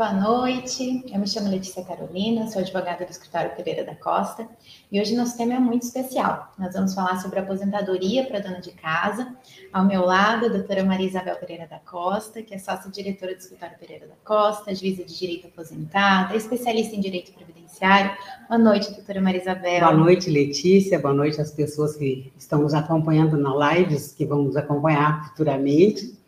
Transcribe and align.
Boa 0.00 0.14
noite, 0.14 1.04
eu 1.12 1.20
me 1.20 1.26
chamo 1.28 1.50
Letícia 1.50 1.84
Carolina, 1.84 2.48
sou 2.48 2.62
advogada 2.62 3.04
do 3.04 3.10
escritório 3.10 3.54
Pereira 3.54 3.84
da 3.84 3.94
Costa 3.94 4.48
e 4.90 4.98
hoje 4.98 5.14
nosso 5.14 5.36
tema 5.36 5.52
é 5.52 5.58
muito 5.58 5.82
especial. 5.82 6.54
Nós 6.58 6.72
vamos 6.72 6.94
falar 6.94 7.20
sobre 7.20 7.38
aposentadoria 7.38 8.24
para 8.24 8.40
dona 8.40 8.62
de 8.62 8.70
casa. 8.70 9.36
Ao 9.70 9.84
meu 9.84 10.06
lado, 10.06 10.46
a 10.46 10.48
doutora 10.48 10.82
Maria 10.84 11.06
Isabel 11.06 11.36
Pereira 11.36 11.66
da 11.66 11.78
Costa, 11.80 12.40
que 12.40 12.54
é 12.54 12.58
sócia-diretora 12.58 13.34
do 13.34 13.40
escritório 13.40 13.76
Pereira 13.78 14.06
da 14.06 14.14
Costa, 14.24 14.74
juíza 14.74 15.04
de 15.04 15.18
direito 15.18 15.48
aposentada, 15.48 16.34
especialista 16.34 16.96
em 16.96 17.00
direito 17.00 17.34
previdenciário. 17.34 18.16
Boa 18.48 18.58
noite, 18.58 18.90
doutora 18.94 19.20
Maria 19.20 19.42
Isabel. 19.42 19.80
Boa 19.80 19.92
noite, 19.92 20.30
Letícia. 20.30 20.98
Boa 20.98 21.12
noite 21.12 21.42
às 21.42 21.50
pessoas 21.50 21.94
que 21.94 22.32
estão 22.38 22.62
nos 22.62 22.72
acompanhando 22.72 23.36
na 23.36 23.74
lives, 23.74 24.14
que 24.14 24.24
vão 24.24 24.44
nos 24.44 24.56
acompanhar 24.56 25.28
futuramente. 25.28 26.18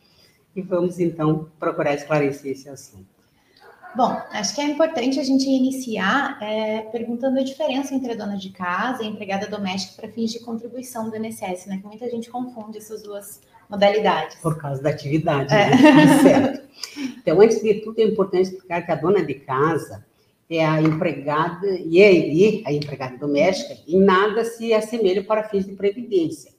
E 0.54 0.60
vamos, 0.60 1.00
então, 1.00 1.48
procurar 1.58 1.94
esclarecer 1.94 2.52
esse 2.52 2.68
assunto. 2.68 3.11
Bom, 3.94 4.20
acho 4.30 4.54
que 4.54 4.60
é 4.60 4.64
importante 4.64 5.20
a 5.20 5.22
gente 5.22 5.44
iniciar 5.48 6.38
é, 6.40 6.80
perguntando 6.90 7.38
a 7.38 7.42
diferença 7.42 7.94
entre 7.94 8.12
a 8.12 8.16
dona 8.16 8.36
de 8.36 8.48
casa 8.50 9.02
e 9.02 9.06
a 9.06 9.08
empregada 9.08 9.46
doméstica 9.46 10.00
para 10.00 10.10
fins 10.10 10.32
de 10.32 10.40
contribuição 10.40 11.10
do 11.10 11.16
INSS, 11.16 11.66
né? 11.66 11.78
Que 11.78 11.86
muita 11.86 12.08
gente 12.08 12.30
confunde 12.30 12.78
essas 12.78 13.02
duas 13.02 13.40
modalidades. 13.68 14.36
Por 14.36 14.56
causa 14.56 14.82
da 14.82 14.90
atividade, 14.90 15.52
é. 15.52 15.70
né? 15.70 16.18
certo. 16.22 16.68
Então, 17.18 17.40
antes 17.40 17.62
de 17.62 17.74
tudo, 17.74 18.00
é 18.00 18.04
importante 18.04 18.48
explicar 18.48 18.82
que 18.82 18.92
a 18.92 18.96
dona 18.96 19.24
de 19.24 19.34
casa 19.34 20.04
é 20.48 20.64
a 20.64 20.80
empregada 20.80 21.66
e, 21.66 21.98
e 21.98 22.62
a 22.66 22.72
empregada 22.72 23.16
doméstica 23.18 23.78
em 23.86 24.00
nada 24.00 24.44
se 24.44 24.72
assemelha 24.72 25.22
para 25.22 25.44
fins 25.44 25.66
de 25.66 25.72
previdência. 25.74 26.50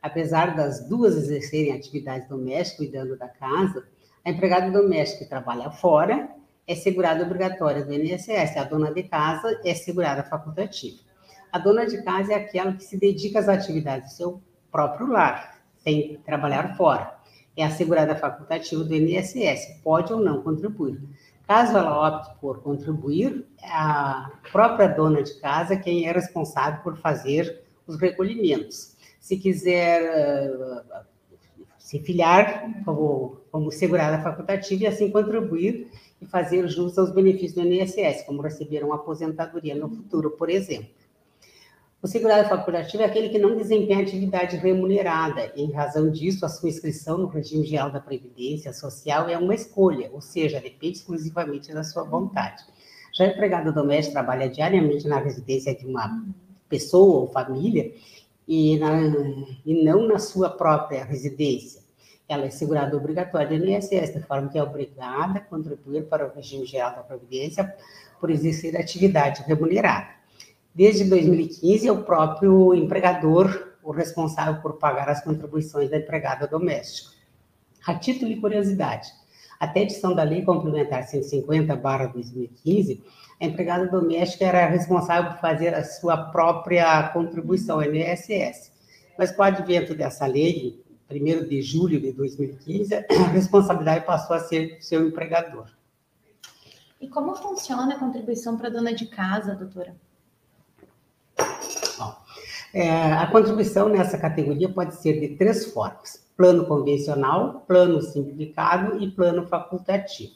Apesar 0.00 0.54
das 0.54 0.88
duas 0.88 1.16
exercerem 1.16 1.72
atividades 1.72 2.28
domésticas 2.28 2.76
cuidando 2.76 3.16
da 3.16 3.28
casa, 3.28 3.84
a 4.24 4.30
empregada 4.30 4.70
doméstica 4.70 5.24
trabalha 5.24 5.70
fora 5.70 6.35
é 6.66 6.74
segurada 6.74 7.22
obrigatória 7.22 7.84
do 7.84 7.92
INSS, 7.92 8.56
a 8.56 8.64
dona 8.64 8.92
de 8.92 9.04
casa 9.04 9.60
é 9.64 9.74
segurada 9.74 10.24
facultativa. 10.24 10.98
A 11.52 11.58
dona 11.58 11.86
de 11.86 12.02
casa 12.02 12.32
é 12.32 12.36
aquela 12.36 12.72
que 12.72 12.84
se 12.84 12.98
dedica 12.98 13.38
às 13.38 13.48
atividades 13.48 14.12
do 14.12 14.16
seu 14.16 14.42
próprio 14.70 15.06
lar, 15.06 15.60
sem 15.78 16.18
trabalhar 16.24 16.76
fora. 16.76 17.14
É 17.56 17.64
a 17.64 17.70
segurada 17.70 18.16
facultativa 18.16 18.82
do 18.82 18.94
INSS, 18.94 19.80
pode 19.82 20.12
ou 20.12 20.20
não 20.20 20.42
contribuir. 20.42 21.00
Caso 21.46 21.78
ela 21.78 22.08
opte 22.08 22.34
por 22.40 22.60
contribuir, 22.60 23.46
é 23.62 23.68
a 23.70 24.32
própria 24.50 24.88
dona 24.88 25.22
de 25.22 25.34
casa 25.34 25.76
quem 25.76 26.08
é 26.08 26.12
responsável 26.12 26.82
por 26.82 26.96
fazer 26.96 27.62
os 27.86 27.98
recolhimentos. 27.98 28.96
Se 29.20 29.36
quiser 29.36 30.02
uh, 30.52 31.06
se 31.78 32.00
filiar 32.00 32.68
como, 32.84 33.38
como 33.52 33.70
segurada 33.70 34.20
facultativa 34.20 34.82
e 34.82 34.86
assim 34.88 35.08
contribuir, 35.08 35.88
e 36.20 36.26
fazer 36.26 36.66
jus 36.68 36.96
aos 36.98 37.10
benefícios 37.12 37.54
do 37.54 37.62
INSS, 37.62 38.24
como 38.24 38.42
receber 38.42 38.84
uma 38.84 38.96
aposentadoria 38.96 39.74
no 39.74 39.88
futuro, 39.88 40.30
por 40.30 40.48
exemplo. 40.48 40.88
O 42.02 42.06
segurado 42.06 42.48
facultativo 42.48 43.02
é 43.02 43.06
aquele 43.06 43.30
que 43.30 43.38
não 43.38 43.56
desempenha 43.56 44.00
atividade 44.00 44.56
remunerada. 44.56 45.52
Em 45.56 45.72
razão 45.72 46.10
disso, 46.10 46.44
a 46.44 46.48
sua 46.48 46.68
inscrição 46.68 47.18
no 47.18 47.26
regime 47.26 47.64
geral 47.66 47.90
da 47.90 48.00
Previdência 48.00 48.72
Social 48.72 49.28
é 49.28 49.36
uma 49.36 49.54
escolha, 49.54 50.10
ou 50.12 50.20
seja, 50.20 50.60
depende 50.60 50.98
exclusivamente 50.98 51.72
da 51.72 51.82
sua 51.82 52.04
vontade. 52.04 52.62
Já 53.12 53.24
o 53.24 53.28
empregado 53.28 53.72
doméstico 53.72 54.12
trabalha 54.12 54.48
diariamente 54.48 55.08
na 55.08 55.18
residência 55.18 55.74
de 55.74 55.86
uma 55.86 56.22
pessoa 56.68 57.22
ou 57.22 57.32
família 57.32 57.92
e, 58.46 58.78
na, 58.78 59.00
e 59.64 59.82
não 59.82 60.06
na 60.06 60.18
sua 60.18 60.50
própria 60.50 61.02
residência 61.02 61.85
ela 62.28 62.46
é 62.46 62.50
segurada 62.50 62.96
obrigatória 62.96 63.58
do 63.58 63.66
INSS, 63.66 64.14
de 64.14 64.20
forma 64.20 64.48
que 64.48 64.58
é 64.58 64.62
obrigada 64.62 65.38
a 65.38 65.42
contribuir 65.42 66.06
para 66.08 66.26
o 66.26 66.34
regime 66.34 66.66
geral 66.66 66.96
da 66.96 67.02
Previdência 67.02 67.74
por 68.20 68.30
exercer 68.30 68.76
atividade 68.76 69.42
remunerada. 69.46 70.08
Desde 70.74 71.04
2015, 71.04 71.88
é 71.88 71.92
o 71.92 72.02
próprio 72.02 72.74
empregador 72.74 73.74
o 73.86 73.92
responsável 73.92 74.60
por 74.60 74.74
pagar 74.78 75.08
as 75.08 75.22
contribuições 75.22 75.88
da 75.88 75.96
empregada 75.96 76.48
doméstica. 76.48 77.14
A 77.86 77.94
título 77.94 78.34
de 78.34 78.40
curiosidade, 78.40 79.08
até 79.60 79.78
a 79.80 79.82
edição 79.84 80.12
da 80.12 80.24
Lei 80.24 80.42
Complementar 80.42 81.06
150-2015, 81.06 83.00
a 83.40 83.44
empregada 83.44 83.86
doméstica 83.86 84.44
era 84.44 84.66
responsável 84.66 85.30
por 85.30 85.40
fazer 85.40 85.72
a 85.72 85.84
sua 85.84 86.16
própria 86.16 87.10
contribuição 87.10 87.76
ao 87.76 87.84
INSS. 87.84 88.72
Mas 89.16 89.30
com 89.30 89.42
o 89.42 89.44
advento 89.44 89.94
dessa 89.94 90.26
lei, 90.26 90.84
1 91.10 91.48
de 91.48 91.62
julho 91.62 92.00
de 92.00 92.12
2015, 92.12 92.94
a 92.94 93.28
responsabilidade 93.28 94.04
passou 94.04 94.34
a 94.34 94.40
ser 94.40 94.78
seu 94.80 95.06
empregador. 95.06 95.66
E 97.00 97.08
como 97.08 97.34
funciona 97.36 97.94
a 97.94 97.98
contribuição 97.98 98.56
para 98.56 98.70
dona 98.70 98.92
de 98.92 99.06
casa, 99.06 99.54
doutora? 99.54 99.94
Bom, 101.98 102.16
é, 102.74 103.12
a 103.12 103.26
contribuição 103.30 103.88
nessa 103.88 104.18
categoria 104.18 104.68
pode 104.68 104.96
ser 104.96 105.20
de 105.20 105.36
três 105.36 105.66
formas: 105.66 106.26
plano 106.36 106.66
convencional, 106.66 107.64
plano 107.66 108.02
simplificado 108.02 109.00
e 109.00 109.10
plano 109.10 109.46
facultativo. 109.46 110.34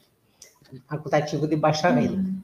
Facultativo 0.87 1.49
de 1.49 1.57
baixa 1.57 1.91
renda. 1.91 2.15
Uhum. 2.15 2.41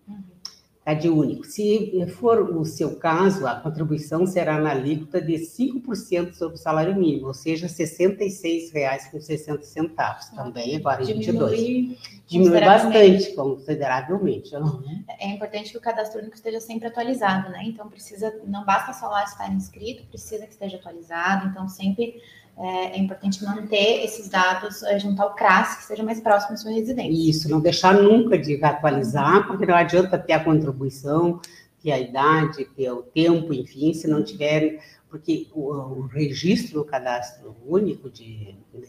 único. 1.10 1.44
Se 1.46 2.06
for 2.18 2.56
o 2.56 2.64
seu 2.64 2.96
caso, 2.98 3.48
a 3.48 3.56
contribuição 3.56 4.28
será 4.28 4.60
na 4.60 4.70
alíquota 4.70 5.20
de 5.20 5.34
5% 5.34 6.34
sobre 6.34 6.56
o 6.56 6.60
salário 6.60 6.96
mínimo, 6.96 7.26
ou 7.28 7.34
seja, 7.34 7.66
R$ 7.66 7.74
66,60 7.74 10.36
também 10.36 10.76
agora 10.76 11.02
em 11.02 11.08
22. 11.08 11.60
Diminui, 11.60 11.98
Diminui 12.28 12.60
bastante, 12.60 13.34
consideravelmente. 13.34 14.56
Uhum. 14.56 15.04
É 15.20 15.28
importante 15.28 15.72
que 15.72 15.78
o 15.78 15.82
cadastro 15.82 16.22
único 16.22 16.36
esteja 16.36 16.60
sempre 16.60 16.88
atualizado, 16.88 17.50
né? 17.50 17.64
Então 17.66 17.90
precisa, 17.90 18.32
não 18.46 18.64
basta 18.64 18.94
só 18.94 19.08
lá 19.08 19.24
estar 19.24 19.52
inscrito, 19.52 20.06
precisa 20.06 20.46
que 20.46 20.54
esteja 20.54 20.78
atualizado, 20.78 21.48
então 21.48 21.68
sempre 21.68 22.22
é, 22.58 22.98
é, 22.98 23.00
importante 23.00 23.44
manter 23.44 24.06
esses 24.06 24.30
dados 24.30 24.82
é, 24.84 24.98
junto 24.98 25.22
ao 25.22 25.36
CRAS, 25.36 25.78
que 25.78 25.84
seja 25.84 26.04
mais 26.04 26.22
próximo 26.22 26.52
da 26.52 26.58
sua 26.58 26.72
residência. 26.72 27.30
Isso, 27.30 27.50
não 27.50 27.60
deixar 27.60 27.94
nunca 27.94 28.38
de 28.38 28.64
atualizar, 28.64 29.46
porque 29.46 29.66
não 29.66 29.76
adianta 29.76 30.18
ter 30.18 30.34
a 30.34 30.44
contribuição, 30.44 31.42
ter 31.84 31.92
a 31.92 32.00
idade, 32.00 32.66
ter 32.76 32.92
o 32.92 33.04
tempo, 33.04 33.54
enfim, 33.54 33.94
se 33.94 34.08
não 34.08 34.24
tiver, 34.24 34.80
porque 35.10 35.48
o, 35.54 35.72
o 35.72 36.02
registro 36.08 36.80
no 36.80 36.86
cadastro 36.86 37.56
único 37.66 38.10
de, 38.10 38.56
de 38.74 38.88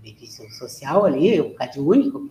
benefício 0.00 0.50
social 0.50 1.04
ali, 1.04 1.40
o 1.40 1.54
CAD 1.54 1.80
único, 1.80 2.30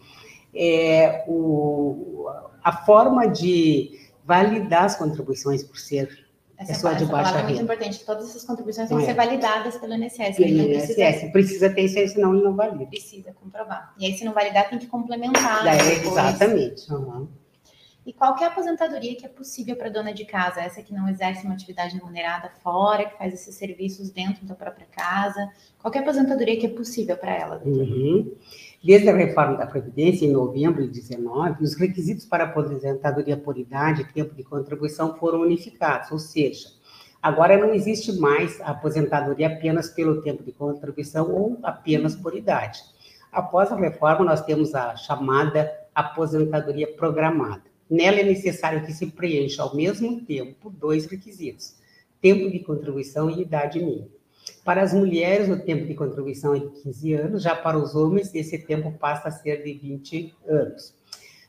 é 0.55 1.23
o, 1.27 2.27
a 2.63 2.71
forma 2.83 3.27
de 3.27 4.07
validar 4.25 4.85
as 4.85 4.95
contribuições 4.95 5.63
por 5.63 5.77
ser 5.77 6.26
essa, 6.57 6.73
pessoa 6.73 6.95
de 6.95 7.05
baixa 7.05 7.31
renda. 7.31 7.41
é 7.41 7.43
muito 7.43 7.61
importante, 7.61 8.03
todas 8.03 8.29
essas 8.29 8.43
contribuições 8.43 8.89
têm 8.89 8.97
que 8.97 9.05
ser 9.05 9.11
é. 9.11 9.13
validadas 9.13 9.77
pelo 9.77 9.93
INSS. 9.93 10.37
Pelo 10.37 10.49
INSS, 10.49 10.95
precisa, 10.95 11.31
precisa 11.31 11.69
ter 11.69 11.81
isso 11.83 11.99
aí, 11.99 12.07
senão 12.09 12.33
ele 12.33 12.43
não 12.43 12.55
valida. 12.55 12.85
Precisa 12.87 13.31
comprovar. 13.33 13.93
E 13.99 14.05
aí, 14.05 14.17
se 14.17 14.25
não 14.25 14.33
validar, 14.33 14.67
tem 14.69 14.79
que 14.79 14.87
complementar. 14.87 15.67
É, 15.67 15.93
exatamente. 15.93 16.91
Uhum. 16.91 17.27
E 18.07 18.13
qual 18.13 18.37
é 18.37 18.45
a 18.45 18.47
aposentadoria 18.47 19.17
que 19.17 19.25
é 19.25 19.29
possível 19.29 19.75
para 19.75 19.89
dona 19.89 20.13
de 20.13 20.23
casa? 20.23 20.61
Essa 20.61 20.81
que 20.81 20.93
não 20.93 21.09
exerce 21.09 21.43
uma 21.43 21.53
atividade 21.53 21.97
remunerada 21.97 22.49
fora, 22.63 23.05
que 23.05 23.17
faz 23.17 23.33
esses 23.33 23.53
serviços 23.55 24.09
dentro 24.09 24.45
da 24.45 24.55
própria 24.55 24.87
casa. 24.87 25.51
Qual 25.77 25.93
é 25.93 25.97
a 25.97 26.01
aposentadoria 26.01 26.57
que 26.57 26.65
é 26.65 26.69
possível 26.69 27.17
para 27.17 27.35
ela? 27.35 27.61
Uhum. 27.65 28.33
Desde 28.83 29.09
a 29.09 29.15
reforma 29.15 29.57
da 29.57 29.65
Previdência, 29.65 30.25
em 30.25 30.31
novembro 30.31 30.81
de 30.83 30.89
19, 30.89 31.63
os 31.63 31.75
requisitos 31.75 32.25
para 32.25 32.45
aposentadoria 32.45 33.35
por 33.35 33.57
idade 33.57 34.01
e 34.01 34.13
tempo 34.13 34.35
de 34.35 34.43
contribuição 34.43 35.15
foram 35.17 35.41
unificados, 35.41 36.11
ou 36.11 36.19
seja, 36.19 36.69
Agora 37.21 37.57
não 37.57 37.73
existe 37.73 38.13
mais 38.13 38.61
a 38.61 38.67
aposentadoria 38.67 39.47
apenas 39.47 39.89
pelo 39.89 40.21
tempo 40.21 40.43
de 40.43 40.51
contribuição 40.51 41.29
ou 41.31 41.59
apenas 41.63 42.15
por 42.15 42.35
idade. 42.35 42.79
Após 43.31 43.71
a 43.71 43.75
reforma, 43.75 44.23
nós 44.23 44.41
temos 44.45 44.75
a 44.75 44.95
chamada 44.95 45.71
aposentadoria 45.93 46.87
programada. 46.93 47.63
Nela 47.89 48.19
é 48.19 48.23
necessário 48.23 48.85
que 48.85 48.93
se 48.93 49.07
preencha 49.07 49.63
ao 49.63 49.75
mesmo 49.75 50.21
tempo 50.21 50.69
dois 50.69 51.05
requisitos: 51.05 51.75
tempo 52.21 52.49
de 52.51 52.59
contribuição 52.59 53.29
e 53.29 53.41
idade 53.41 53.79
mínima. 53.79 54.16
Para 54.67 54.81
as 54.81 54.93
mulheres, 54.93 55.47
o 55.47 55.57
tempo 55.57 55.85
de 55.85 55.93
contribuição 55.93 56.53
é 56.53 56.59
de 56.59 56.67
15 56.67 57.13
anos, 57.13 57.41
já 57.41 57.55
para 57.55 57.77
os 57.77 57.95
homens, 57.95 58.35
esse 58.35 58.57
tempo 58.57 58.91
passa 58.91 59.29
a 59.29 59.31
ser 59.31 59.63
de 59.63 59.71
20 59.71 60.35
anos. 60.45 60.93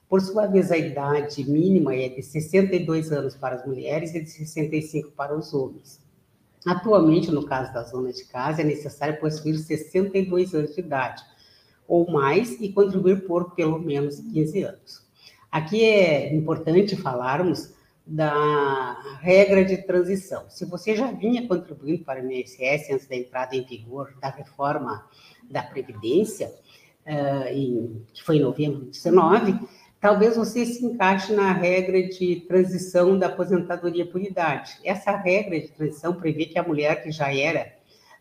Por 0.09 0.20
sua 0.20 0.47
vez, 0.47 0.70
a 0.70 0.76
idade 0.79 1.43
mínima 1.50 1.97
é 1.97 2.09
de 2.09 2.23
62 2.23 3.11
anos 3.11 3.35
para 3.35 3.56
as 3.56 3.67
mulheres 3.67 4.15
e 4.15 4.20
de 4.23 4.31
65 4.31 5.11
para 5.17 5.37
os 5.37 5.53
homens. 5.53 6.00
Atualmente, 6.65 7.32
no 7.32 7.44
caso 7.44 7.75
da 7.75 7.82
zona 7.82 8.12
de 8.12 8.25
casa, 8.25 8.61
é 8.61 8.65
necessário 8.65 9.19
possuir 9.19 9.59
62 9.59 10.55
anos 10.55 10.76
de 10.76 10.81
idade 10.81 11.21
ou 11.88 12.09
mais 12.09 12.53
e 12.61 12.73
contribuir 12.73 13.26
por 13.26 13.53
pelo 13.56 13.81
menos 13.81 14.21
15 14.21 14.62
anos. 14.62 15.05
Aqui 15.50 15.82
é 15.82 16.32
importante 16.32 16.94
falarmos 16.94 17.75
da 18.08 19.19
regra 19.20 19.62
de 19.62 19.76
transição. 19.76 20.49
Se 20.49 20.64
você 20.64 20.96
já 20.96 21.12
vinha 21.12 21.46
contribuindo 21.46 22.05
para 22.05 22.25
o 22.25 22.32
INSS 22.32 22.90
antes 22.90 23.06
da 23.06 23.14
entrada 23.14 23.55
em 23.55 23.62
vigor 23.62 24.14
da 24.19 24.31
reforma 24.31 25.06
da 25.50 25.62
Previdência, 25.62 26.50
uh, 27.06 27.49
em, 27.49 28.02
que 28.14 28.22
foi 28.22 28.37
em 28.37 28.40
novembro 28.40 28.87
de 28.87 28.90
19, 28.93 29.60
talvez 30.00 30.37
você 30.37 30.64
se 30.64 30.87
encaixe 30.87 31.34
na 31.34 31.52
regra 31.52 32.02
de 32.02 32.37
transição 32.49 33.19
da 33.19 33.26
aposentadoria 33.26 34.06
por 34.06 34.22
idade. 34.22 34.78
Essa 34.82 35.14
regra 35.14 35.61
de 35.61 35.69
transição 35.69 36.14
prevê 36.14 36.46
que 36.46 36.58
a 36.58 36.62
mulher 36.62 37.02
que 37.02 37.11
já 37.11 37.34
era 37.34 37.75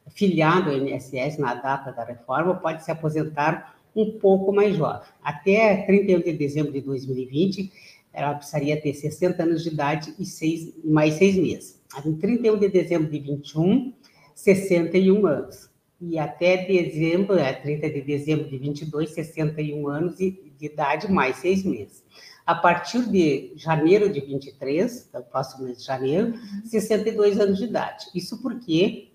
filiada 0.09 0.71
ao 0.71 0.77
INSS 0.77 1.37
na 1.37 1.55
data 1.55 1.93
da 1.93 2.03
reforma 2.03 2.55
pode 2.55 2.83
se 2.83 2.91
aposentar 2.91 3.77
um 3.95 4.19
pouco 4.19 4.51
mais 4.51 4.75
jovem. 4.75 5.07
Até 5.23 5.83
31 5.85 6.19
de 6.21 6.33
dezembro 6.33 6.71
de 6.73 6.81
2020, 6.81 7.71
ela 8.17 8.33
precisaria 8.33 8.81
ter 8.81 8.95
60 8.95 9.43
anos 9.43 9.63
de 9.63 9.69
idade 9.69 10.15
e 10.17 10.25
seis, 10.25 10.73
mais 10.83 11.13
seis 11.13 11.35
meses. 11.35 11.79
Em 12.03 12.15
31 12.15 12.57
de 12.57 12.67
dezembro 12.67 13.11
de 13.11 13.19
21, 13.19 13.93
61 14.33 15.27
anos. 15.27 15.69
E 16.01 16.17
até 16.17 16.65
dezembro, 16.65 17.35
30 17.35 17.85
é, 17.85 17.89
de 17.89 18.01
dezembro 18.01 18.49
de 18.49 18.57
22, 18.57 19.11
61 19.11 19.87
anos 19.87 20.17
de 20.17 20.35
idade 20.59 21.11
mais 21.11 21.37
seis 21.37 21.63
meses. 21.63 22.03
A 22.43 22.55
partir 22.55 23.07
de 23.07 23.53
janeiro 23.55 24.09
de 24.09 24.19
23, 24.19 25.11
do 25.13 25.21
próximo 25.21 25.65
mês 25.65 25.79
de 25.79 25.85
janeiro, 25.85 26.33
62 26.65 27.39
anos 27.39 27.59
de 27.59 27.65
idade. 27.65 28.07
Isso 28.15 28.41
porque, 28.41 29.09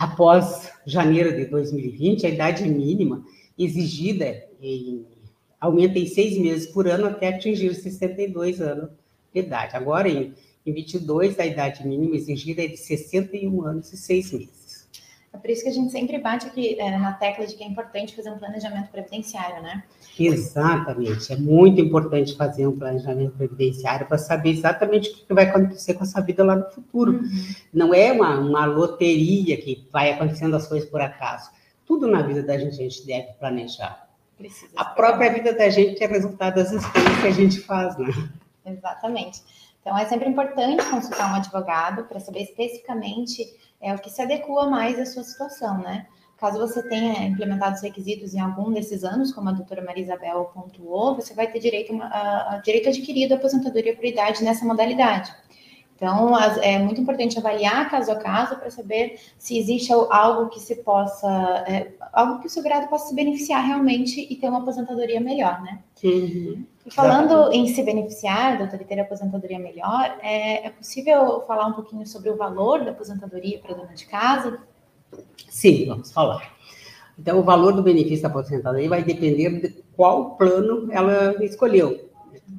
após 0.00 0.72
janeiro 0.84 1.36
de 1.36 1.44
2020, 1.46 2.26
a 2.26 2.30
idade 2.30 2.68
mínima 2.68 3.24
exigida 3.56 4.44
em, 4.60 5.06
aumenta 5.60 5.98
em 5.98 6.06
seis 6.06 6.38
meses 6.38 6.66
por 6.66 6.86
ano 6.86 7.06
até 7.06 7.28
atingir 7.28 7.74
62 7.74 8.60
anos 8.60 8.90
de 9.32 9.40
idade. 9.40 9.76
Agora, 9.76 10.08
em, 10.08 10.34
em 10.64 10.72
22, 10.72 11.38
a 11.38 11.46
idade 11.46 11.86
mínima 11.86 12.16
exigida 12.16 12.64
é 12.64 12.68
de 12.68 12.76
61 12.76 13.62
anos 13.64 13.92
e 13.92 13.96
seis 13.96 14.32
meses. 14.32 14.88
É 15.32 15.36
por 15.36 15.50
isso 15.50 15.62
que 15.62 15.68
a 15.68 15.72
gente 15.72 15.92
sempre 15.92 16.18
bate 16.18 16.46
aqui 16.46 16.80
é, 16.80 16.96
na 16.98 17.12
tecla 17.12 17.46
de 17.46 17.54
que 17.54 17.62
é 17.62 17.66
importante 17.66 18.16
fazer 18.16 18.30
um 18.30 18.38
planejamento 18.38 18.90
previdenciário, 18.90 19.62
né? 19.62 19.84
Exatamente. 20.18 21.32
É 21.32 21.36
muito 21.36 21.80
importante 21.80 22.34
fazer 22.34 22.66
um 22.66 22.78
planejamento 22.78 23.36
previdenciário 23.36 24.06
para 24.06 24.16
saber 24.16 24.50
exatamente 24.50 25.10
o 25.10 25.26
que 25.26 25.34
vai 25.34 25.44
acontecer 25.44 25.94
com 25.94 26.02
a 26.02 26.06
sua 26.06 26.22
vida 26.22 26.42
lá 26.42 26.56
no 26.56 26.70
futuro. 26.70 27.12
Uhum. 27.12 27.54
Não 27.72 27.94
é 27.94 28.10
uma, 28.10 28.40
uma 28.40 28.64
loteria 28.64 29.56
que 29.58 29.86
vai 29.92 30.12
acontecendo 30.12 30.56
as 30.56 30.66
coisas 30.66 30.88
por 30.88 31.00
acaso 31.00 31.50
tudo 31.88 32.06
na 32.06 32.20
vida 32.20 32.42
da 32.42 32.58
gente 32.58 32.74
a 32.74 32.82
gente 32.82 33.06
deve 33.06 33.32
planejar. 33.38 34.06
Precisa 34.38 34.70
a 34.76 34.84
própria 34.84 35.32
vida 35.32 35.52
da 35.52 35.68
gente 35.68 36.02
é 36.02 36.06
resultado 36.06 36.54
das 36.54 36.70
escolhas 36.70 37.20
que 37.20 37.26
a 37.26 37.32
gente 37.32 37.60
faz, 37.60 37.98
né? 37.98 38.08
Exatamente. 38.64 39.42
Então 39.80 39.98
é 39.98 40.06
sempre 40.06 40.28
importante 40.28 40.84
consultar 40.88 41.32
um 41.32 41.36
advogado 41.36 42.04
para 42.04 42.20
saber 42.20 42.42
especificamente 42.42 43.44
é, 43.80 43.92
o 43.92 43.98
que 43.98 44.08
se 44.08 44.22
adequa 44.22 44.70
mais 44.70 44.98
à 44.98 45.04
sua 45.04 45.24
situação, 45.24 45.78
né? 45.78 46.06
Caso 46.36 46.56
você 46.56 46.88
tenha 46.88 47.26
implementado 47.26 47.74
os 47.74 47.82
requisitos 47.82 48.32
em 48.32 48.38
algum 48.38 48.72
desses 48.72 49.02
anos, 49.02 49.32
como 49.32 49.48
a 49.48 49.52
doutora 49.52 49.82
Maria 49.82 50.04
Isabel 50.04 50.44
pontuou, 50.54 51.16
você 51.16 51.34
vai 51.34 51.50
ter 51.50 51.58
direito, 51.58 51.92
a, 52.00 52.54
a, 52.54 52.58
direito 52.58 52.88
adquirido 52.88 53.32
à 53.32 53.36
aposentadoria 53.36 53.96
por 53.96 54.04
idade 54.04 54.44
nessa 54.44 54.64
modalidade. 54.64 55.34
Então, 55.98 56.38
é 56.62 56.78
muito 56.78 57.00
importante 57.00 57.36
avaliar 57.40 57.90
caso 57.90 58.12
a 58.12 58.16
caso 58.16 58.54
para 58.54 58.70
saber 58.70 59.18
se 59.36 59.58
existe 59.58 59.92
algo 59.92 60.48
que 60.48 60.60
se 60.60 60.76
possa, 60.76 61.28
é, 61.66 61.88
algo 62.12 62.38
que 62.38 62.46
o 62.46 62.50
segurado 62.50 62.86
possa 62.86 63.08
se 63.08 63.16
beneficiar 63.16 63.66
realmente 63.66 64.24
e 64.30 64.36
ter 64.36 64.48
uma 64.48 64.60
aposentadoria 64.60 65.20
melhor, 65.20 65.60
né? 65.60 65.80
Uhum. 66.04 66.64
E 66.86 66.94
falando 66.94 67.52
em 67.52 67.66
se 67.66 67.82
beneficiar, 67.82 68.58
doutor, 68.58 68.80
e 68.80 68.84
ter 68.84 69.00
aposentadoria 69.00 69.58
melhor, 69.58 70.16
é, 70.22 70.68
é 70.68 70.70
possível 70.70 71.42
falar 71.48 71.66
um 71.66 71.72
pouquinho 71.72 72.06
sobre 72.06 72.30
o 72.30 72.36
valor 72.36 72.84
da 72.84 72.92
aposentadoria 72.92 73.58
para 73.58 73.74
dona 73.74 73.92
de 73.92 74.06
casa? 74.06 74.60
Sim, 75.48 75.86
vamos 75.86 76.12
falar. 76.12 76.56
Então, 77.18 77.40
o 77.40 77.42
valor 77.42 77.72
do 77.72 77.82
benefício 77.82 78.22
da 78.22 78.28
aposentadoria 78.28 78.88
vai 78.88 79.02
depender 79.02 79.60
de 79.60 79.84
qual 79.96 80.36
plano 80.36 80.86
ela 80.92 81.34
escolheu. 81.44 82.07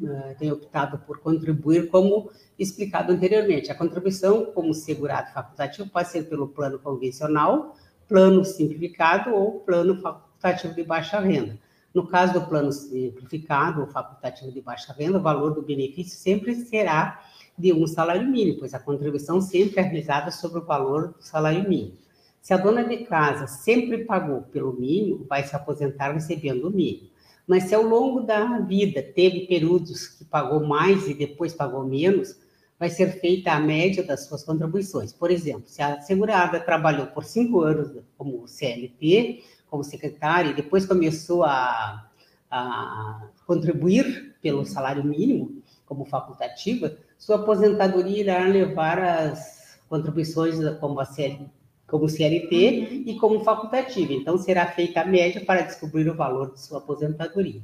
Uh, 0.02 0.34
tem 0.38 0.50
optado 0.50 0.98
por 1.00 1.20
contribuir 1.20 1.90
como 1.90 2.32
explicado 2.58 3.12
anteriormente. 3.12 3.70
A 3.70 3.76
contribuição 3.76 4.46
como 4.46 4.74
segurado 4.74 5.34
facultativo 5.34 5.90
pode 5.90 6.10
ser 6.10 6.24
pelo 6.30 6.48
plano 6.48 6.80
convencional, 6.80 7.76
plano 8.08 8.46
simplificado 8.46 9.36
ou 9.36 9.60
plano 9.60 10.02
facultativo 10.02 10.74
de 10.74 10.84
baixa 10.84 11.20
renda. 11.20 11.58
No 11.94 12.08
caso 12.08 12.34
do 12.34 12.46
plano 12.48 12.72
simplificado 12.72 13.82
ou 13.82 13.88
facultativo 13.88 14.52
de 14.52 14.62
baixa 14.62 14.94
renda, 14.94 15.18
o 15.18 15.22
valor 15.22 15.54
do 15.54 15.62
benefício 15.62 16.18
sempre 16.18 16.56
será 16.56 17.22
de 17.58 17.74
um 17.74 17.86
salário 17.86 18.26
mínimo, 18.26 18.60
pois 18.60 18.74
a 18.74 18.80
contribuição 18.80 19.42
sempre 19.42 19.80
é 19.80 19.84
realizada 19.84 20.32
sobre 20.32 20.60
o 20.60 20.66
valor 20.66 21.10
do 21.10 21.22
salário 21.22 21.68
mínimo. 21.68 21.98
Se 22.42 22.54
a 22.54 22.58
dona 22.58 22.86
de 22.86 22.98
casa 23.06 23.48
sempre 23.48 24.06
pagou 24.06 24.44
pelo 24.44 24.72
mínimo, 24.72 25.26
vai 25.28 25.44
se 25.44 25.56
aposentar 25.56 26.14
recebendo 26.14 26.70
o 26.70 26.72
mínimo. 26.72 27.10
Mas 27.50 27.64
se 27.64 27.74
ao 27.74 27.82
longo 27.82 28.22
da 28.22 28.60
vida 28.60 29.02
teve 29.02 29.48
períodos 29.48 30.06
que 30.06 30.24
pagou 30.24 30.64
mais 30.68 31.08
e 31.08 31.16
depois 31.16 31.52
pagou 31.52 31.84
menos, 31.84 32.40
vai 32.78 32.92
ser 32.92 33.20
feita 33.20 33.52
a 33.52 33.60
média 33.60 34.04
das 34.04 34.28
suas 34.28 34.44
contribuições. 34.44 35.12
Por 35.12 35.32
exemplo, 35.32 35.64
se 35.66 35.82
a 35.82 36.00
segurada 36.00 36.60
trabalhou 36.60 37.08
por 37.08 37.24
cinco 37.24 37.62
anos 37.62 38.04
como 38.16 38.48
CLT, 38.48 39.44
como 39.68 39.84
secretária, 39.84 40.52
e 40.52 40.54
depois 40.54 40.86
começou 40.86 41.44
a, 41.44 42.12
a 42.52 43.30
contribuir 43.48 44.36
pelo 44.44 44.64
salário 44.64 45.04
mínimo, 45.04 45.60
como 45.88 46.06
facultativa, 46.06 46.96
sua 47.18 47.38
aposentadoria 47.38 48.20
irá 48.20 48.48
levar 48.48 49.00
as 49.00 49.80
contribuições 49.90 50.58
como, 50.80 51.00
a 51.00 51.06
CL, 51.06 51.50
como 51.90 52.10
CLT 52.10 52.54
uhum. 52.56 53.04
e 53.06 53.16
como 53.18 53.44
facultativa. 53.44 54.14
Então, 54.14 54.38
será 54.38 54.66
feita 54.68 55.02
a 55.02 55.06
média 55.06 55.44
para 55.46 55.62
descobrir 55.62 56.10
o 56.10 56.16
valor 56.16 56.54
de 56.54 56.62
sua 56.62 56.80
aposentadoria. 56.80 57.62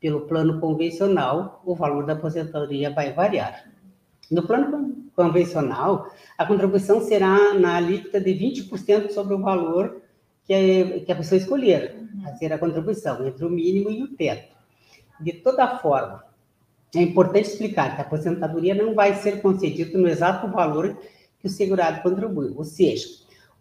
Pelo 0.00 0.22
plano 0.22 0.60
convencional, 0.60 1.62
o 1.64 1.74
valor 1.74 2.06
da 2.06 2.12
aposentadoria 2.12 2.90
vai 2.90 3.12
variar. 3.12 3.64
No 4.30 4.42
plano 4.46 4.94
convencional, 5.16 6.12
a 6.36 6.46
contribuição 6.46 7.00
será 7.00 7.54
na 7.54 7.76
alíquota 7.76 8.20
de 8.20 8.30
20% 8.30 9.10
sobre 9.10 9.34
o 9.34 9.40
valor 9.40 10.02
que 10.44 11.12
a, 11.12 11.16
pessoa 11.16 11.38
escolher 11.38 11.96
a 12.24 12.34
ser 12.36 12.52
a 12.52 12.58
contribuição, 12.58 13.26
entre 13.26 13.44
o 13.44 13.50
mínimo 13.50 13.90
e 13.90 14.02
o 14.02 14.08
teto. 14.08 14.56
De 15.20 15.32
toda 15.32 15.78
forma, 15.78 16.24
é 16.94 17.02
importante 17.02 17.48
explicar 17.48 17.94
que 17.94 18.00
a 18.00 18.04
aposentadoria 18.04 18.74
não 18.74 18.94
vai 18.94 19.14
ser 19.14 19.42
concedida 19.42 19.98
no 19.98 20.08
exato 20.08 20.48
valor 20.48 20.96
que 21.38 21.46
o 21.46 21.50
segurado 21.50 22.02
contribuiu, 22.02 22.54
ou 22.56 22.64
seja, 22.64 23.06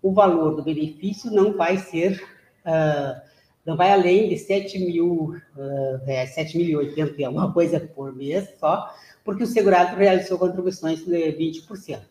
o 0.01 0.13
valor 0.13 0.55
do 0.55 0.63
benefício 0.63 1.31
não 1.31 1.55
vai 1.55 1.77
ser, 1.77 2.21
uh, 2.65 3.21
não 3.65 3.75
vai 3.75 3.91
além 3.91 4.29
de 4.29 4.37
7 4.37 4.79
mil, 4.79 5.35
uh, 5.55 6.01
é, 6.07 6.25
7.080 6.25 7.15
e 7.17 7.25
alguma 7.25 7.51
coisa 7.51 7.79
por 7.79 8.15
mês 8.15 8.49
só, 8.59 8.93
porque 9.23 9.43
o 9.43 9.47
segurado 9.47 9.95
realizou 9.95 10.37
contribuições 10.37 11.03
de 11.03 11.11
20% 11.11 12.01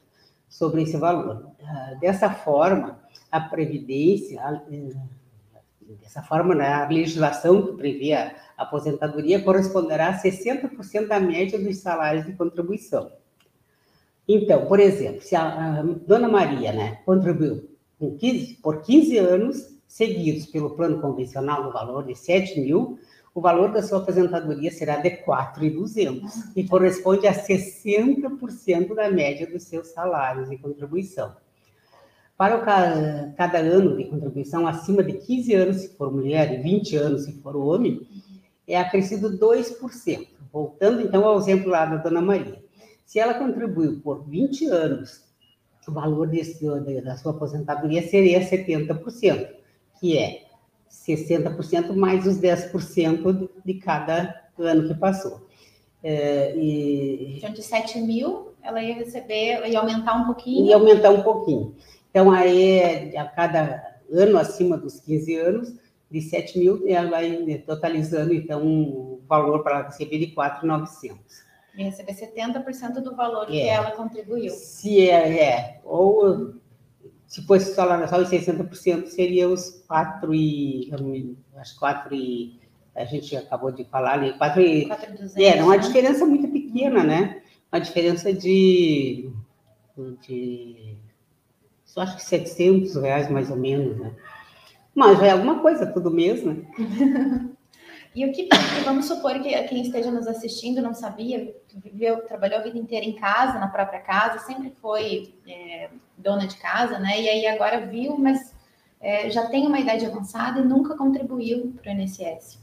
sobre 0.49 0.83
esse 0.83 0.97
valor. 0.97 1.50
Ah, 1.62 1.95
dessa 2.00 2.31
forma, 2.31 3.00
a 3.31 3.40
Previdência 3.40 4.40
dessa 6.00 6.23
forma, 6.23 6.55
né, 6.55 6.69
a 6.69 6.88
legislação 6.88 7.62
que 7.62 7.73
prevê 7.76 8.12
a 8.12 8.35
aposentadoria 8.57 9.40
corresponderá 9.43 10.09
a 10.09 10.21
60% 10.21 11.07
da 11.07 11.21
média 11.21 11.59
dos 11.59 11.78
salários 11.78 12.26
de 12.26 12.33
contribuição. 12.33 13.12
Então, 14.28 14.66
por 14.66 14.81
exemplo, 14.81 15.23
se 15.23 15.37
a, 15.37 15.78
a 15.78 15.83
Dona 15.83 16.28
Maria 16.28 16.73
né, 16.73 17.00
contribuiu 17.05 17.75
15, 17.98 18.58
por 18.62 18.82
15 18.82 19.18
anos 19.18 19.76
seguidos 19.86 20.46
pelo 20.46 20.76
plano 20.76 21.00
convencional 21.00 21.64
no 21.64 21.72
valor 21.72 22.04
de 22.04 22.14
7 22.14 22.60
mil, 22.60 22.98
o 23.34 23.40
valor 23.40 23.70
da 23.70 23.82
sua 23.82 23.98
aposentadoria 23.98 24.70
será 24.70 24.96
de 24.96 25.10
4.200 25.10 26.52
e 26.56 26.66
corresponde 26.66 27.26
a 27.26 27.34
60% 27.34 28.94
da 28.94 29.10
média 29.10 29.46
dos 29.46 29.64
seus 29.64 29.88
salários 29.88 30.48
de 30.48 30.56
contribuição. 30.56 31.36
Para 32.36 32.56
o, 32.56 33.34
cada 33.34 33.58
ano 33.58 33.96
de 33.96 34.04
contribuição 34.04 34.66
acima 34.66 35.02
de 35.02 35.14
15 35.14 35.54
anos, 35.54 35.76
se 35.76 35.88
for 35.96 36.12
mulher, 36.12 36.52
e 36.52 36.62
20 36.62 36.96
anos, 36.96 37.24
se 37.24 37.32
for 37.40 37.56
homem, 37.56 38.06
é 38.66 38.78
acrescido 38.78 39.38
2%. 39.38 40.28
Voltando 40.52 41.02
então 41.02 41.24
ao 41.24 41.38
exemplo 41.38 41.68
lá 41.68 41.84
da 41.84 41.96
Dona 41.96 42.20
Maria. 42.20 42.62
Se 43.04 43.18
ela 43.18 43.34
contribuiu 43.34 44.00
por 44.00 44.26
20 44.26 44.66
anos, 44.66 45.25
o 45.88 45.93
valor 45.93 46.26
desse, 46.26 46.64
da 47.02 47.16
sua 47.16 47.33
aposentadoria 47.33 48.02
seria 48.02 48.40
70%, 48.40 49.49
que 50.00 50.19
é 50.19 50.43
60% 50.90 51.95
mais 51.95 52.26
os 52.26 52.38
10% 52.38 53.49
de 53.64 53.75
cada 53.75 54.43
ano 54.59 54.88
que 54.88 54.95
passou. 54.95 55.47
É, 56.02 56.57
e... 56.57 57.38
Então, 57.38 57.52
de 57.52 57.62
7 57.62 58.00
mil, 58.00 58.52
ela 58.62 58.83
ia 58.83 58.95
receber, 58.95 59.66
ia 59.66 59.78
aumentar 59.78 60.14
um 60.14 60.26
pouquinho? 60.26 60.66
Ia 60.66 60.76
aumentar 60.76 61.11
um 61.11 61.23
pouquinho. 61.23 61.75
Então, 62.11 62.31
aí, 62.31 63.16
a 63.16 63.25
cada 63.25 64.00
ano 64.11 64.38
acima 64.38 64.76
dos 64.76 65.00
15 65.00 65.37
anos, 65.37 65.75
de 66.11 66.21
7 66.21 66.59
mil, 66.59 66.85
ela 66.87 67.11
vai 67.11 67.62
totalizando, 67.66 68.33
então, 68.33 68.66
o 68.66 69.21
valor 69.28 69.62
para 69.62 69.83
receber 69.83 70.19
de 70.19 70.28
4,900. 70.28 71.45
E 71.76 71.85
receber 71.85 72.14
70% 72.14 73.02
do 73.02 73.14
valor 73.14 73.45
é. 73.45 73.47
que 73.47 73.61
ela 73.61 73.90
contribuiu. 73.90 74.50
Se 74.50 75.09
é, 75.09 75.42
é. 75.42 75.80
Ou 75.85 76.54
se 77.26 77.45
fosse 77.47 77.75
salário 77.75 78.09
só 78.09 78.18
os 78.18 78.28
60%, 78.28 79.06
seria 79.06 79.49
os 79.49 79.83
4 79.87 80.35
e. 80.35 80.92
As 81.56 81.73
4 81.73 82.14
e. 82.14 82.59
A 82.95 83.04
gente 83.04 83.37
acabou 83.37 83.71
de 83.71 83.85
falar 83.85 84.14
ali, 84.14 84.38
4 84.38 84.62
e. 84.62 84.87
4, 84.87 85.14
é, 85.37 85.62
uma 85.62 85.76
né? 85.76 85.83
diferença 85.83 86.25
muito 86.25 86.49
pequena, 86.49 87.04
né? 87.04 87.42
Uma 87.71 87.80
diferença 87.80 88.33
de. 88.33 89.30
de 90.26 90.97
só 91.85 92.02
acho 92.02 92.16
que 92.16 92.25
700 92.25 92.97
reais 92.97 93.30
mais 93.30 93.50
ou 93.50 93.56
menos, 93.56 93.99
né? 93.99 94.12
Mas 94.95 95.18
já 95.18 95.26
é 95.26 95.30
alguma 95.33 95.61
coisa, 95.61 95.87
tudo 95.87 96.11
mesmo. 96.11 96.52
Né? 96.52 97.50
e 98.16 98.25
o 98.25 98.32
que, 98.32 98.49
vamos 98.82 99.04
supor 99.04 99.38
que 99.40 99.50
quem 99.64 99.82
esteja 99.82 100.11
nos 100.11 100.26
assistindo 100.26 100.80
não 100.80 100.94
sabia, 100.94 101.54
viveu, 101.75 102.23
trabalhou 102.23 102.61
a 102.61 102.62
vida 102.62 102.78
inteira 102.78 103.04
em 103.04 103.12
casa, 103.12 103.58
na 103.58 103.68
própria 103.68 104.00
casa, 104.00 104.38
sempre 104.38 104.73
foi 104.80 105.35
é, 105.46 105.90
dona 106.16 106.46
de 106.46 106.56
casa, 106.56 106.99
né? 106.99 107.20
E 107.20 107.28
aí 107.28 107.46
agora 107.46 107.85
viu, 107.85 108.16
mas 108.16 108.54
é, 109.02 109.28
já 109.28 109.44
tem 109.49 109.66
uma 109.66 109.78
idade 109.78 110.06
avançada 110.06 110.61
e 110.61 110.64
nunca 110.64 110.96
contribuiu 110.96 111.75
para 111.82 111.92
o 111.92 111.94
INSS. 111.94 112.58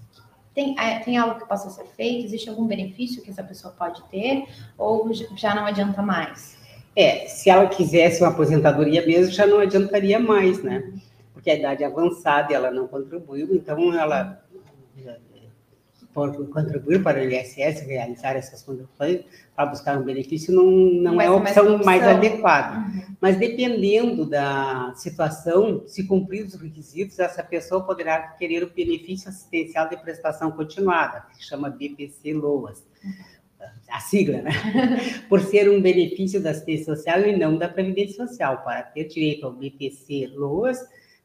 Tem, 0.55 0.75
é, 0.79 0.98
tem 1.01 1.17
algo 1.17 1.39
que 1.39 1.48
possa 1.48 1.69
ser 1.69 1.86
feito? 1.86 2.25
Existe 2.25 2.50
algum 2.50 2.65
benefício 2.65 3.22
que 3.22 3.29
essa 3.29 3.43
pessoa 3.43 3.75
pode 3.77 4.01
ter? 4.05 4.48
Ou 4.75 5.13
já 5.13 5.53
não 5.53 5.67
adianta 5.67 6.01
mais? 6.01 6.57
É, 6.95 7.27
se 7.27 7.51
ela 7.51 7.67
quisesse 7.67 8.24
uma 8.24 8.31
aposentadoria 8.31 9.05
mesmo, 9.05 9.31
já 9.31 9.45
não 9.45 9.60
adiantaria 9.60 10.17
mais, 10.19 10.63
né? 10.63 10.91
Porque 11.31 11.51
a 11.51 11.55
idade 11.55 11.83
avançada 11.83 12.51
ela 12.55 12.72
não 12.72 12.88
contribuiu, 12.88 13.53
então 13.53 13.93
ela 13.93 14.42
por 16.13 16.50
contribuir 16.50 17.01
para 17.01 17.20
o 17.20 17.24
ISS, 17.24 17.82
realizar 17.86 18.36
essas 18.36 18.62
contribuições 18.63 19.24
para 19.55 19.65
buscar 19.65 19.98
um 19.98 20.03
benefício, 20.03 20.53
não, 20.53 20.65
não 20.65 21.22
é 21.22 21.27
a 21.27 21.34
opção 21.34 21.72
mais, 21.84 21.86
mais 21.86 22.03
adequada. 22.03 22.77
Uhum. 22.77 23.15
Mas 23.20 23.38
dependendo 23.38 24.25
da 24.25 24.93
situação, 24.96 25.84
se 25.88 26.05
cumprir 26.05 26.46
os 26.46 26.53
requisitos, 26.55 27.20
essa 27.20 27.43
pessoa 27.43 27.84
poderá 27.84 28.20
querer 28.20 28.63
o 28.63 28.70
benefício 28.70 29.29
assistencial 29.29 29.89
de 29.89 29.98
prestação 29.98 30.51
continuada, 30.51 31.25
que 31.36 31.43
chama 31.43 31.70
BPC-LOAS. 31.70 32.84
Uhum 33.03 33.34
a 33.89 34.00
sigla, 34.00 34.41
né? 34.41 34.51
Por 35.29 35.39
ser 35.39 35.70
um 35.70 35.82
benefício 35.82 36.41
da 36.41 36.50
assistência 36.50 36.96
social 36.96 37.22
e 37.22 37.38
não 37.38 37.58
da 37.58 37.70
Previdência 37.70 38.27
Social. 38.27 38.63
Para 38.63 38.82
ter 38.84 39.05
direito 39.05 39.46
ao 39.46 39.53
BPC 39.53 40.32
LOAS, 40.36 40.79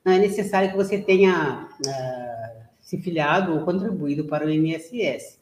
não 0.04 0.12
é 0.12 0.18
necessário 0.18 0.70
que 0.70 0.76
você 0.76 0.98
tenha 0.98 1.68
uh, 1.86 2.67
se 2.88 2.96
filiado 2.96 3.52
ou 3.52 3.66
contribuído 3.66 4.24
para 4.24 4.46
o 4.46 4.50
INSS. 4.50 5.38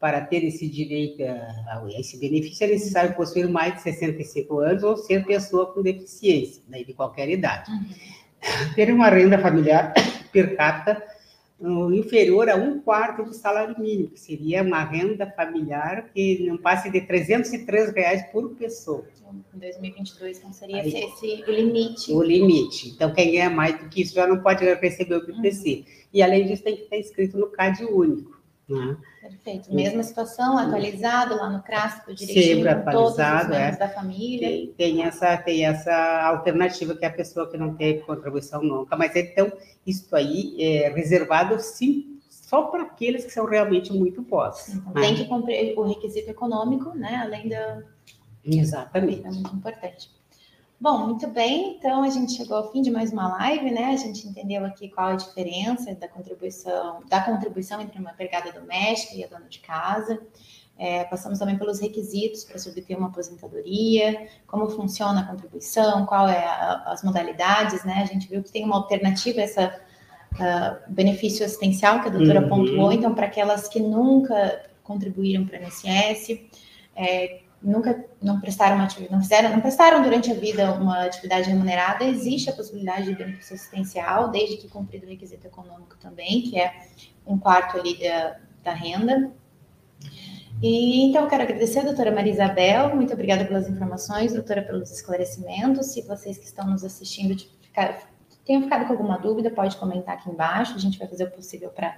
Para 0.00 0.20
ter 0.20 0.44
esse 0.44 0.68
direito 0.68 1.22
a 1.22 1.84
esse 1.96 2.18
benefício, 2.18 2.64
é 2.64 2.70
necessário 2.70 3.14
possuir 3.14 3.48
mais 3.48 3.74
de 3.74 3.82
65 3.82 4.58
anos 4.58 4.82
ou 4.82 4.96
ser 4.96 5.24
pessoa 5.24 5.72
com 5.72 5.80
deficiência, 5.80 6.60
daí 6.68 6.84
de 6.84 6.92
qualquer 6.92 7.28
idade. 7.28 7.70
Uhum. 7.70 8.74
Ter 8.74 8.92
uma 8.92 9.08
renda 9.08 9.38
familiar 9.38 9.94
per 10.32 10.56
capita 10.56 11.00
inferior 11.92 12.48
a 12.48 12.54
um 12.54 12.80
quarto 12.80 13.24
do 13.24 13.32
salário 13.32 13.78
mínimo, 13.78 14.10
que 14.10 14.20
seria 14.20 14.62
uma 14.62 14.84
renda 14.84 15.26
familiar 15.26 16.08
que 16.14 16.46
não 16.46 16.56
passe 16.56 16.88
de 16.90 17.00
303 17.00 17.92
reais 17.92 18.22
por 18.30 18.50
pessoa. 18.50 19.04
Em 19.54 19.58
2022, 19.58 20.38
então 20.38 20.52
seria 20.52 20.80
Aí, 20.80 20.88
esse 20.88 21.44
o 21.46 21.50
limite. 21.50 22.12
O 22.12 22.22
limite. 22.22 22.90
Então, 22.90 23.12
quem 23.12 23.32
ganha 23.32 23.50
mais 23.50 23.78
do 23.78 23.88
que 23.88 24.02
isso 24.02 24.14
já 24.14 24.26
não 24.26 24.40
pode 24.40 24.64
receber 24.64 25.16
o 25.16 25.26
BPC. 25.26 25.68
Uhum. 25.70 25.84
E, 26.14 26.22
além 26.22 26.46
disso, 26.46 26.62
tem 26.62 26.76
que 26.76 26.82
estar 26.84 26.96
inscrito 26.96 27.36
no 27.36 27.48
CAD 27.48 27.84
único. 27.84 28.37
Né? 28.68 28.96
Perfeito. 29.22 29.74
Mesma 29.74 30.02
situação, 30.02 30.58
atualizado 30.58 31.34
lá 31.36 31.48
no 31.48 31.62
CRASP, 31.62 32.14
direitinho, 32.14 32.56
Sempre 32.56 32.68
atualizado, 32.68 33.54
é. 33.54 33.76
da 33.76 33.88
família. 33.88 34.48
Tem, 34.48 34.66
tem, 34.76 35.02
essa, 35.02 35.36
tem 35.38 35.64
essa 35.64 36.22
alternativa 36.26 36.94
que 36.94 37.04
é 37.04 37.08
a 37.08 37.12
pessoa 37.12 37.50
que 37.50 37.56
não 37.56 37.74
teve 37.74 38.00
contribuição 38.00 38.62
nunca. 38.62 38.94
Mas, 38.94 39.16
então, 39.16 39.50
isso 39.86 40.14
aí 40.14 40.54
é 40.60 40.90
reservado, 40.90 41.58
sim, 41.60 42.20
só 42.28 42.62
para 42.62 42.82
aqueles 42.82 43.24
que 43.24 43.32
são 43.32 43.46
realmente 43.46 43.92
muito 43.92 44.22
postos. 44.22 44.74
Então, 44.74 44.92
né? 44.92 45.00
tem 45.00 45.14
que 45.14 45.24
cumprir 45.24 45.78
o 45.78 45.82
requisito 45.82 46.30
econômico, 46.30 46.90
né? 46.94 47.22
Além 47.22 47.48
da... 47.48 47.82
Exatamente. 48.44 49.26
É 49.26 49.30
muito 49.30 49.56
importante. 49.56 50.10
Bom, 50.80 51.06
muito 51.06 51.26
bem. 51.26 51.76
Então 51.76 52.04
a 52.04 52.08
gente 52.08 52.34
chegou 52.34 52.56
ao 52.56 52.70
fim 52.70 52.82
de 52.82 52.90
mais 52.90 53.12
uma 53.12 53.28
live, 53.36 53.68
né? 53.72 53.86
A 53.86 53.96
gente 53.96 54.28
entendeu 54.28 54.64
aqui 54.64 54.88
qual 54.88 55.08
a 55.08 55.16
diferença 55.16 55.92
da 55.96 56.06
contribuição, 56.06 57.02
da 57.08 57.20
contribuição 57.20 57.80
entre 57.80 57.98
uma 57.98 58.12
empregada 58.12 58.52
doméstica 58.52 59.16
e 59.16 59.24
a 59.24 59.26
dona 59.26 59.46
de 59.48 59.58
casa. 59.58 60.20
É, 60.78 61.02
passamos 61.02 61.40
também 61.40 61.58
pelos 61.58 61.80
requisitos 61.80 62.44
para 62.44 62.56
se 62.58 62.70
obter 62.70 62.96
uma 62.96 63.08
aposentadoria, 63.08 64.28
como 64.46 64.70
funciona 64.70 65.22
a 65.22 65.24
contribuição, 65.24 66.06
qual 66.06 66.28
é 66.28 66.46
a, 66.46 66.84
as 66.86 67.02
modalidades, 67.02 67.82
né? 67.84 68.00
A 68.00 68.06
gente 68.06 68.28
viu 68.28 68.40
que 68.40 68.52
tem 68.52 68.64
uma 68.64 68.76
alternativa 68.76 69.40
a 69.40 69.42
essa 69.42 69.80
uh, 70.34 70.92
benefício 70.92 71.44
assistencial 71.44 72.00
que 72.00 72.06
a 72.06 72.12
doutora 72.12 72.42
uhum. 72.42 72.48
pontuou, 72.48 72.92
então 72.92 73.12
para 73.12 73.26
aquelas 73.26 73.66
que 73.66 73.80
nunca 73.80 74.64
contribuíram 74.84 75.44
para 75.44 75.58
o 75.58 75.62
INSS, 75.64 76.40
é, 76.94 77.40
nunca 77.62 78.04
não 78.22 78.40
prestaram 78.40 78.76
uma 78.76 78.88
não 79.10 79.20
fizeram, 79.20 79.50
não 79.50 79.60
prestaram 79.60 80.02
durante 80.02 80.30
a 80.30 80.34
vida 80.34 80.72
uma 80.72 81.04
atividade 81.04 81.50
remunerada, 81.50 82.04
existe 82.04 82.50
a 82.50 82.52
possibilidade 82.52 83.06
de 83.06 83.14
benefício 83.14 83.54
assistencial, 83.54 84.30
desde 84.30 84.56
que 84.56 84.68
cumprido 84.68 85.06
o 85.06 85.08
requisito 85.08 85.46
econômico 85.46 85.96
também, 85.98 86.42
que 86.42 86.58
é 86.58 86.88
um 87.26 87.38
quarto 87.38 87.78
ali 87.78 87.98
da, 87.98 88.36
da 88.62 88.72
renda. 88.72 89.32
E 90.62 91.08
então 91.08 91.22
eu 91.22 91.28
quero 91.28 91.42
agradecer 91.42 91.80
a 91.80 91.84
doutora 91.84 92.10
Maria 92.10 92.32
Isabel, 92.32 92.94
muito 92.94 93.12
obrigada 93.12 93.44
pelas 93.44 93.68
informações, 93.68 94.32
doutora, 94.32 94.62
pelos 94.62 94.90
esclarecimentos. 94.90 95.86
Se 95.86 96.02
vocês 96.02 96.36
que 96.36 96.44
estão 96.44 96.66
nos 96.66 96.84
assistindo 96.84 97.36
tenham 98.44 98.62
ficado 98.62 98.86
com 98.86 98.92
alguma 98.92 99.18
dúvida, 99.18 99.50
pode 99.50 99.76
comentar 99.76 100.16
aqui 100.16 100.30
embaixo, 100.30 100.74
a 100.74 100.78
gente 100.78 100.98
vai 100.98 101.06
fazer 101.06 101.24
o 101.24 101.30
possível 101.30 101.70
para 101.70 101.96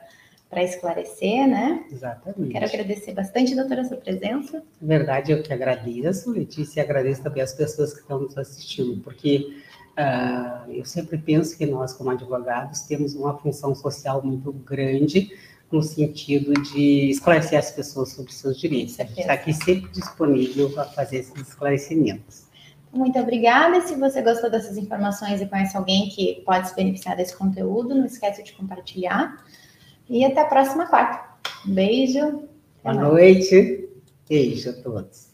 para 0.50 0.64
esclarecer, 0.64 1.46
né? 1.46 1.84
Exatamente. 1.90 2.52
Quero 2.52 2.66
agradecer 2.66 3.12
bastante, 3.12 3.54
doutora, 3.54 3.82
a 3.82 3.84
sua 3.84 3.96
presença. 3.96 4.62
verdade, 4.82 5.30
eu 5.30 5.42
que 5.42 5.52
agradeço, 5.52 6.32
Letícia, 6.32 6.80
e 6.80 6.82
agradeço 6.82 7.22
também 7.22 7.40
as 7.40 7.54
pessoas 7.54 7.94
que 7.94 8.00
estão 8.00 8.18
nos 8.18 8.36
assistindo, 8.36 9.00
porque 9.00 9.54
uh, 9.96 10.72
eu 10.72 10.84
sempre 10.84 11.16
penso 11.18 11.56
que 11.56 11.64
nós, 11.64 11.92
como 11.92 12.10
advogados, 12.10 12.80
temos 12.80 13.14
uma 13.14 13.38
função 13.38 13.76
social 13.76 14.20
muito 14.24 14.52
grande 14.52 15.32
no 15.70 15.84
sentido 15.84 16.52
de 16.52 17.10
esclarecer 17.10 17.56
as 17.56 17.70
pessoas 17.70 18.10
sobre 18.10 18.32
seus 18.32 18.58
direitos. 18.58 18.98
A 18.98 19.04
gente 19.04 19.20
está 19.20 19.34
aqui 19.34 19.52
sempre 19.52 19.88
disponível 19.92 20.68
para 20.70 20.84
fazer 20.86 21.18
esses 21.18 21.48
esclarecimentos. 21.48 22.50
Muito 22.92 23.16
obrigada. 23.20 23.78
E 23.78 23.82
se 23.82 23.94
você 23.94 24.20
gostou 24.20 24.50
dessas 24.50 24.76
informações 24.76 25.40
e 25.40 25.46
conhece 25.46 25.76
alguém 25.76 26.08
que 26.08 26.42
pode 26.44 26.68
se 26.68 26.74
beneficiar 26.74 27.16
desse 27.16 27.36
conteúdo, 27.36 27.94
não 27.94 28.04
esqueça 28.04 28.42
de 28.42 28.52
compartilhar. 28.52 29.36
E 30.10 30.24
até 30.24 30.40
a 30.40 30.46
próxima 30.46 30.86
quarta. 30.86 31.24
Um 31.64 31.72
beijo. 31.72 32.48
Boa 32.82 32.94
noite. 32.94 33.88
Beijo 34.28 34.70
a 34.70 34.72
todos. 34.72 35.29